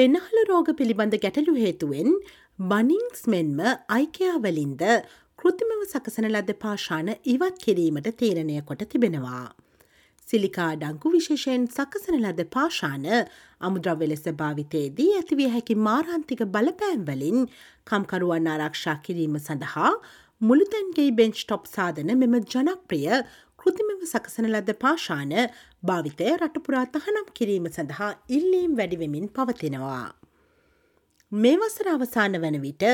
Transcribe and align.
පෙනහල 0.00 0.38
රෝග 0.48 0.68
පිළිබඳ 0.76 1.14
ගැටලු 1.22 1.52
හේතුවෙන් 1.56 2.12
බනිංස් 2.70 3.24
මෙන්ම 3.32 3.58
අයිකයාවලින්ද 3.96 4.84
කෘතිමව 5.38 5.82
සකසන 5.84 6.26
ලද 6.28 6.54
පාශාන 6.62 7.10
ඉවත් 7.32 7.58
කිරීමට 7.64 8.08
තීරණය 8.20 8.56
කොට 8.70 8.84
තිබෙනවා. 8.92 9.42
සිලිකා 10.28 10.70
ඩංකු 10.76 11.12
විශේෂයෙන් 11.16 11.66
සකසන 11.68 12.16
ලද 12.20 12.46
පාශාන 12.56 13.04
අමුද්‍රව්‍ය 13.60 14.08
ලෙස 14.12 14.24
භාවිතයේදී 14.40 15.10
ඇතිවිය 15.18 15.50
හැකි 15.56 15.76
මාරාන්තික 15.88 16.44
බලපෑම්වලින් 16.56 17.46
කම්කරුවන් 17.86 18.50
ආරක්ෂා 18.54 18.98
කිරීම 19.04 19.36
සඳහා 19.40 19.92
මුළුතැන්ගේ 20.40 21.10
බෙන්ච් 21.12 21.42
ටොප් 21.42 21.68
සාධන 21.68 22.16
මෙම 22.20 22.40
ජනප්‍රිය 22.46 23.20
කෘතිමව 23.60 24.04
සකසන 24.04 24.46
ලද 24.50 24.74
පාශාන 24.78 25.32
භාවිතය 25.82 26.28
රටපුරා 26.32 26.84
තහනම් 26.94 27.26
කිරීම 27.34 27.66
සඳහා 27.68 28.10
ඉල්ලීම් 28.28 28.76
වැඩිවෙමින් 28.76 29.26
පවතිනවා. 29.30 30.06
මේ 31.32 31.56
වසර 31.56 31.88
අවසාන 31.88 32.38
වන 32.38 32.56
විට 32.60 32.84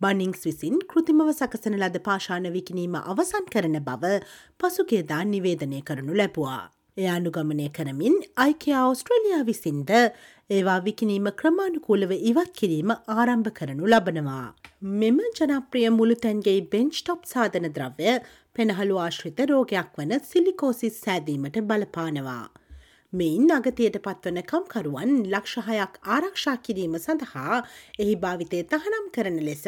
බනිංස් 0.00 0.40
විසින් 0.44 0.78
කෘතිමව 0.88 1.28
සකසන 1.32 1.76
ලද 1.78 2.00
පාශාන 2.02 2.48
විකිනීම 2.52 2.96
අවසන් 3.02 3.50
කරන 3.52 3.76
බව 3.80 4.14
පසුගේදා 4.60 5.22
නිවේදනය 5.24 5.82
කරනු 5.82 6.16
ලැබවා. 6.16 6.62
එය 6.96 7.06
අනුගමනය 7.10 7.64
කරමින් 7.76 8.16
අයිකයා 8.42 8.82
ඔස්ට්‍රලියයා 8.88 9.44
විසින්ද 9.48 9.88
ඒවා 10.50 10.76
විකිනීම 10.84 11.24
ක්‍රමාණුකූලව 11.40 12.12
ඉවත් 12.30 12.52
කිරීම 12.58 12.90
ආරම්භ 13.14 13.50
කරනු 13.56 13.88
ලබනවා. 13.92 14.44
මෙම 15.00 15.18
ජනප්‍රිය 15.38 15.88
මුළුතැන්ගේ 15.94 16.54
බෙන්ච්ටොප් 16.74 17.24
සාධන 17.30 17.66
ද්‍රව්‍ය 17.78 18.12
පෙනහළු 18.56 19.00
ආශ්‍රිත 19.04 19.42
රෝගයක් 19.52 19.98
වන 19.98 20.14
සිලිකෝසිස් 20.28 21.00
සෑදීමට 21.06 21.58
බලපානවා. 21.70 22.44
මෙයින් 23.12 23.50
අගතයට 23.56 23.98
පත්වන 24.06 24.40
කම්කරුවන් 24.52 25.18
ලක්ෂහයක් 25.32 25.98
ආරක්ෂා 26.14 26.56
කිරීම 26.64 26.96
සඳහා 27.00 27.60
එහි 27.98 28.14
භාවිතය 28.22 28.62
තහනම් 28.70 29.10
කරන 29.16 29.42
ලෙස 29.50 29.66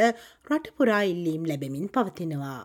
රටපුරා 0.48 1.02
ඉල්ලීම් 1.12 1.52
ලැබෙමින් 1.52 1.92
පවතිනවා. 1.94 2.62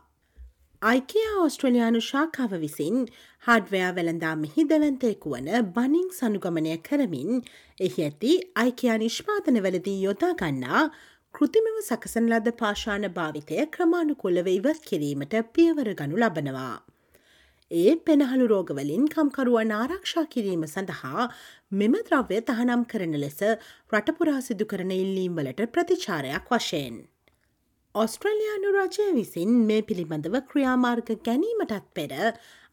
අයිකයා 0.81 1.33
ඔස්ට්‍රලයානු 1.39 1.99
ශාකාව 2.03 2.53
විසින් 2.61 2.95
හඩවයා 3.43 3.89
වෙළඳාමෙහි 3.97 4.63
දැවන්තයෙකු 4.71 5.33
වන 5.33 5.49
බනිං 5.75 6.07
සනුගමනය 6.15 6.71
කරමින් 6.87 7.43
එහි 7.87 8.05
ඇති 8.05 8.31
අයිකයා 8.63 8.95
නිෂ්පාතනවලදී 9.03 9.93
යොදාගන්නා 10.05 10.81
කෘතිමව 11.35 11.77
සකසන 11.83 12.31
ලද 12.31 12.55
පාශාන 12.63 13.05
භාවිතය 13.19 13.61
ක්‍රමාණුකුල්ලව 13.77 14.51
ඉවත් 14.55 14.81
කිරීමට 14.89 15.37
පියවර 15.53 15.91
ගනු 16.01 16.23
ලබනවා. 16.23 16.75
ඒ 17.71 17.95
පෙනහළු 18.05 18.49
රෝගවලින් 18.53 19.07
කම්කරුවන් 19.13 19.77
ආරක්ෂා 19.77 20.27
කිරීම 20.33 20.67
සඳහා 20.67 21.31
මෙම 21.77 22.01
ද්‍රව්‍ය 22.03 22.43
තහනම් 22.49 22.89
කරන 22.91 23.17
ලෙස 23.25 23.39
රටපුරා 23.93 24.41
සිදු 24.41 24.71
කරන 24.73 24.99
ඉල්ලීම්වලට 24.99 25.65
ප්‍රතිචාරයක් 25.75 26.55
වශයෙන්. 26.55 27.01
ඔස්ට්‍රලයානු 27.95 28.69
රජය 28.73 29.05
විසින් 29.15 29.49
මේ 29.69 29.81
පිළිබඳව 29.81 30.35
ක්‍රියාමාර්ග 30.51 31.09
ගැනීමටත් 31.25 31.89
පෙර 31.93 32.13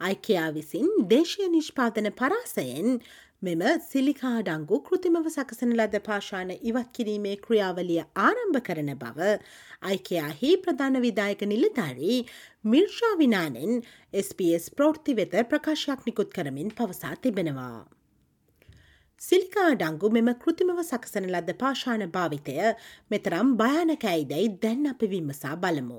අයිකයා 0.01 0.45
විසින් 0.53 0.87
දේශය 1.11 1.49
නිෂ්පාදන 1.55 2.09
පරාසයෙන් 2.13 3.01
මෙම 3.43 3.65
සිලිකාඩංගු 3.87 4.81
කෘතිමව 4.85 5.27
සකසන 5.33 5.75
ලද 5.75 6.03
පාශාන 6.05 6.55
ඉවත් 6.63 6.95
කිරීමේ 6.95 7.35
ක්‍රියාවලිය 7.41 8.01
ආරම්භ 8.21 8.63
කරන 8.63 8.95
බව 9.03 9.35
අයිකයාහි 9.89 10.55
ප්‍රධාන 10.63 11.03
විදායක 11.03 11.47
නිලධාරී 11.49 12.23
මිර්ෂා 12.67 13.15
විනානෙන් 13.19 13.77
SBS 14.25 14.73
ප්‍රෘති 14.73 15.21
වෙත 15.21 15.39
ප්‍රකාශයක් 15.51 16.07
නිකුත් 16.07 16.35
කරමින් 16.35 16.75
පවසා 16.79 17.17
තිබෙනවා. 17.19 17.98
සිලිකා 19.21 19.71
ඩංගු 19.75 20.09
මෙම 20.15 20.29
කෘතිමව 20.43 20.79
සකසන 20.83 21.25
ලද 21.27 21.55
පාශාන 21.63 22.03
භාවිතය 22.15 22.55
මෙතරම් 23.11 23.49
භයානකැයිදැයි 23.61 24.51
දැන් 24.63 24.85
අප 24.91 25.01
විමසා 25.13 25.57
බලමු. 25.57 25.99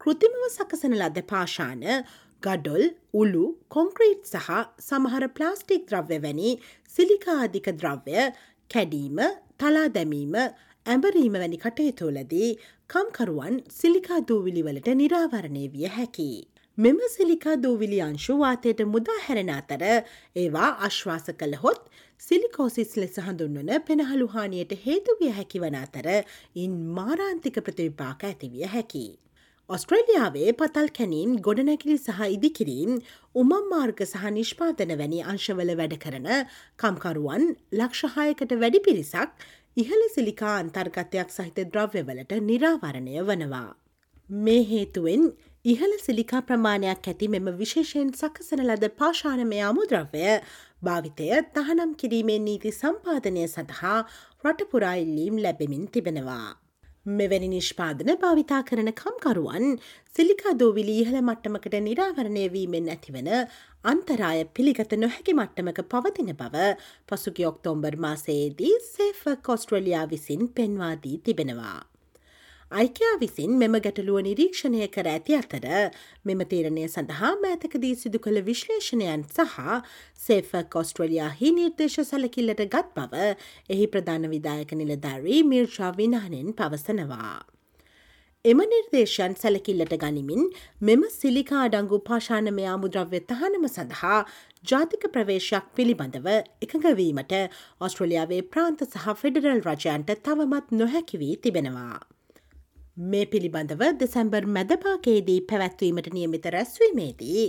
කෘතිමව 0.00 0.44
සකසන 0.46 0.94
ලද 1.00 1.22
පාශාන 1.32 1.84
ගඩොල් 2.42 2.84
උළු 3.14 3.44
කොංක්‍රීට් 3.68 4.32
සහ 4.32 4.48
සමහර 4.86 5.28
ප්ලාස්ටික් 5.36 5.84
ද්‍රව්‍ය 5.90 6.18
වැනි 6.24 6.54
සිලිකාධික 6.92 7.68
ද්‍රව්‍ය 7.82 8.16
කැඩීම 8.70 9.20
තලා 9.60 9.86
දැමීම 9.96 10.40
ඇඹරීම 10.40 11.40
වැනි 11.42 11.62
කටයුතුවලදී 11.64 12.50
කම්කරුවන් 12.90 13.60
සිලිකා 13.80 14.22
දූවිලිවලට 14.28 14.88
නිරාවරණය 15.02 15.66
විය 15.74 15.92
හැකි. 15.98 16.30
මෙම 16.78 16.98
සිලිකා 17.10 17.62
දූවිලි 17.62 17.98
අංශු 18.02 18.34
වාතයට 18.38 18.80
මුදා 18.92 19.22
හැරෙන 19.24 19.50
අතර 19.54 19.82
ඒවා 20.36 20.70
අශ්වාස 20.86 21.26
කළහොත් 21.40 21.82
සිලිකෝසිස් 22.20 22.90
ලෙස 22.96 23.16
හඳුන්වන 23.18 23.70
පෙනහළු 23.88 24.26
හානියට 24.34 24.72
හේතුවිය 24.84 25.30
හැකිවන 25.36 25.76
අතර 25.78 26.08
ඉන් 26.64 26.72
මාරාන්තික 26.96 27.56
ප්‍රතිවිපාක 27.66 28.24
ඇතිවිය 28.28 28.66
හැකි. 28.74 29.04
ඔස්ට්‍රේලියාවේ 29.70 30.52
පතල් 30.60 30.90
කැනීම් 30.98 31.32
ගොඩනැකිලි 31.46 31.96
සහ 31.96 32.20
ඉදිකිරීම් 32.36 32.92
උමම් 33.34 33.54
මාර්ග 33.72 34.04
සහ 34.06 34.26
නිෂ්පාතන 34.36 34.92
වැනි 35.00 35.24
අංශවල 35.32 35.72
වැඩ 35.80 35.96
කරන 36.04 36.28
කම්කරුවන් 36.82 37.46
ලක්ෂහායකට 37.80 38.56
වැඩි 38.62 38.84
පිරිසක් 38.88 39.46
ඉහළ 39.76 40.04
සිලිකා 40.14 40.54
අන්තර්ගතයක් 40.62 41.36
සහිත 41.36 41.62
ද්‍රව්‍යවලට 41.74 42.34
නිරාවරණය 42.48 43.16
වනවා. 43.22 43.68
මේ 44.30 44.62
හේතුවෙන් 44.72 45.24
ඉහළ 45.64 45.94
සිලිකා 46.00 46.40
ප්‍රමාණයක් 46.40 47.08
ඇති 47.10 47.26
මෙම 47.28 47.48
විශේෂයෙන් 47.56 48.12
සකසන 48.12 48.60
ලද 48.64 48.88
පාශානමය 49.00 49.58
අමුද්‍රව්‍ය 49.62 50.22
භාවිතය 50.82 51.26
තහනම් 51.56 51.92
කිරීමේ 51.94 52.38
නීති 52.40 52.72
සම්පාදනය 52.72 53.42
සඳහා 53.46 53.98
රටපුරා 54.44 54.94
ඉල්ලීම් 54.96 55.36
ලැබෙමින් 55.38 55.84
තිබෙනවා. 55.88 56.56
මෙවැනි 57.10 57.50
නිෂ්පාදන 57.50 58.12
භාවිතා 58.16 58.62
කරන 58.62 58.90
කම්කරුවන් 58.94 59.68
සිලිකාදෝවිලි 60.14 60.96
ඉහළ 61.02 61.20
මට්ටමකට 61.20 61.78
නිරාවරණය 61.82 62.46
වීමෙන් 62.56 62.88
ඇතිවන 62.88 63.30
අන්තරාය 63.84 64.42
පිළිගත 64.54 64.98
නොහැකි 64.98 65.36
මට්ටමක 65.36 65.84
පවතින 65.92 66.34
බව 66.34 66.66
පසුගි 67.08 67.50
ඔක්තෝම්බර් 67.52 68.00
මාසයේදී 68.00 68.74
සේෆ 68.88 69.22
කොස්ට්‍රලයා 69.42 70.08
විසින් 70.08 70.48
පෙන්වාදී 70.50 71.16
තිබෙනවා. 71.20 71.89
අයිකයා 72.70 73.14
විසින් 73.20 73.54
මෙම 73.58 73.72
ගැටලුව 73.76 74.18
නිරීක්ෂණය 74.24 74.82
කර 74.88 75.06
ඇති 75.12 75.34
අතර 75.36 75.64
මෙම 76.24 76.42
තීරණය 76.50 76.84
සඳහා 76.86 77.30
මෑතකදී 77.40 77.94
සිදු 78.02 78.18
කළ 78.20 78.42
විශ්ලේෂණයන් 78.48 79.24
සහ 79.28 79.56
සේෆක් 80.20 80.76
ඔස්ට්‍රලයාහි 80.80 81.50
නිර්දේශ 81.56 81.96
සැලකිල්ලට 82.04 82.62
ගත් 82.66 82.92
බව 82.98 83.24
එහි 83.70 83.88
ප්‍රධාන 83.94 84.28
විදායක 84.34 84.74
නිලධාරී 84.74 85.40
මිර්ෂා 85.46 85.90
විනානෙන් 85.96 86.52
පවසනවා. 86.54 87.32
එම 88.44 88.62
නිර්දේශයන් 88.66 89.34
සැලකිල්ලට 89.36 89.96
ගනිමින් 89.96 90.46
මෙම 90.82 91.02
සිලිකා 91.12 91.64
අඩංගු 91.64 92.00
පාශානමය 92.06 92.68
අමුද්‍රව්‍ය 92.74 93.22
තහනම 93.26 93.66
සඳහා 93.68 94.20
ජාතික 94.64 95.08
ප්‍රවේශයක් 95.16 95.66
පිළිබඳව 95.74 96.30
එකඟවීමට 96.36 97.36
ඔස්ට්‍රලියාවේ 97.80 98.40
ප්‍රාන්ත 98.54 98.86
සහ 98.86 99.10
ෆෙඩරල් 99.20 99.66
රජයන්ට 99.66 100.16
තවමත් 100.22 100.80
නොහැකිවී 100.80 101.34
තිබෙනවා. 101.42 102.00
මේ 103.02 103.26
පිළිබඳව 103.26 103.82
දෙසැම්බර් 104.00 104.44
මැදපාකේදී 104.46 105.36
පැවැත්වීමට 105.42 106.08
නියමිත 106.12 106.46
රැස්වීමේදී 106.46 107.44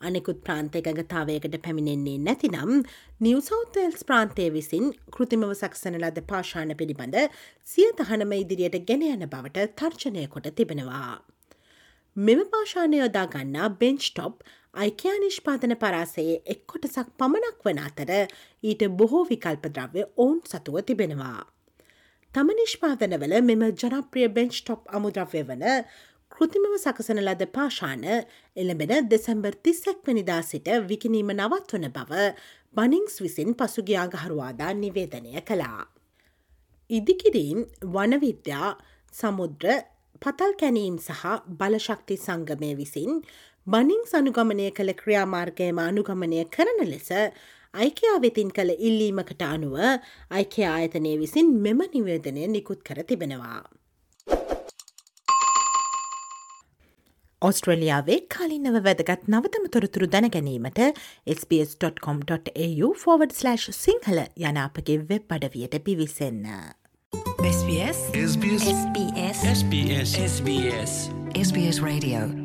අනෙකුත් 0.00 0.38
ප්‍රාන්තය 0.40 0.80
ගතාවයකට 0.88 1.56
පැමිණෙන්නේ 1.64 2.14
නැතිනම් 2.20 2.72
නිවසෞතල්ස් 3.20 4.04
ප්‍රාන්තය 4.04 4.46
විසින් 4.50 4.86
කෘතිමව 5.12 5.52
සක්සන 5.52 5.98
ලද 6.00 6.24
පාශාන 6.30 6.72
පිළිබඳ 6.74 7.18
සිය 7.66 7.90
තහනම 8.00 8.32
ඉදිරියට 8.38 8.78
ගෙන 8.86 9.04
යන 9.04 9.28
බවට 9.28 9.66
තර්ජනය 9.76 10.26
කොට 10.26 10.48
තිබෙනවා. 10.52 11.20
මෙම 12.16 12.44
පාශානය 12.50 12.96
යොදා 12.96 13.26
ගන්නා 13.28 13.68
බෙන්ච්ටොප් 13.80 14.44
අයිකයා 14.76 15.18
නිෂ්පාතන 15.18 15.76
පරාසයේ 15.76 16.38
එක් 16.46 16.62
කොටසක් 16.66 17.10
පමණක් 17.18 17.66
වන 17.66 17.82
අතර 17.82 18.14
ඊට 18.62 18.86
බොහෝ 18.98 19.24
විකල්පද්‍රව්‍ය 19.24 20.06
ඔවුන් 20.16 20.40
සතුව 20.46 20.80
තිබෙනවා. 20.82 21.42
තම 22.34 22.48
නිෂ්පාදනවල 22.58 23.32
මෙම 23.46 23.60
ජනප්‍රිය 23.80 24.26
බෙන්ච් 24.36 24.56
ටොප් 24.58 24.88
අමුද්‍රව්‍ය 24.98 25.42
වන 25.50 25.60
කෘතිමව 26.32 26.72
සකසන 26.76 27.20
ලද 27.22 27.46
පාශාන 27.56 28.02
එළඹෙන 28.56 29.06
දෙසැම්බර් 29.12 29.54
තිස්සැක් 29.64 30.00
වනිදා 30.08 30.40
සිට 30.42 30.70
විකිනීම 30.88 31.30
නවත්වන 31.36 31.86
බව 31.94 32.24
බනිංස් 32.74 33.20
විසින් 33.22 33.54
පසුගියාගහරුවාදා 33.54 34.72
නිවේදනය 34.74 35.44
කළා. 35.44 35.86
ඉදිකිරීම් 36.90 37.60
වනවිද්‍යා 37.94 38.70
සමුද්‍ර 39.14 39.70
පතල් 40.22 40.58
කැනීම් 40.58 40.96
සහ 40.98 41.24
බලශක්ති 41.60 42.16
සංගමය 42.18 42.72
විසින් 42.74 43.22
බනිං 43.66 44.02
සනුගමනය 44.06 44.72
කළ 44.72 44.92
ක්‍රියාමාර්ගයම 44.94 45.78
අනුගමනය 45.80 46.42
කරන 46.50 46.82
ලෙස 46.90 47.10
අයිකයා 47.74 48.18
වෙතින් 48.22 48.50
කළ 48.56 48.74
ඉල්ලීමකට 48.78 49.42
අනුව 49.46 49.78
අයිකයා 50.30 50.74
ආයතනය 50.74 51.14
විසින් 51.22 51.48
මෙම 51.64 51.80
නිවේදනය 51.94 52.46
නිකුත් 52.48 52.82
කර 52.82 53.02
තිබෙනවා. 53.08 53.62
ඔස්ට්‍රලියාවේ 57.42 58.20
කාලින්නව 58.34 58.78
වැදගත් 58.86 59.26
නවතම 59.28 59.66
තොරතුරු 59.74 60.06
දැනගැනීමට 60.14 60.80
SBS.com.au/ 61.36 62.88
සිංහල 63.82 64.22
යන 64.50 64.62
අපගේ 64.68 64.98
වෙබ් 65.10 65.36
අඩවියට 65.38 65.76
පිවිසන්න. 65.84 66.48
SBS 67.50 68.00
SBS 68.22 68.64
SBS 69.50 70.16
SBS 70.30 70.96
SBS 71.42 71.78
Radio 71.82 72.43